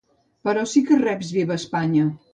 Però 0.47 0.63
sí 0.71 0.81
que 0.87 0.99
reps 1.03 1.29
‘viva 1.37 1.59
Espanya’. 1.63 2.11